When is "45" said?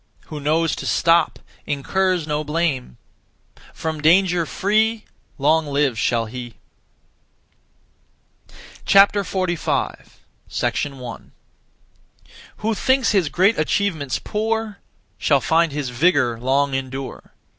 8.87-10.19